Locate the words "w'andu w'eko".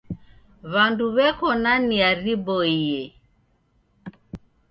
0.71-1.49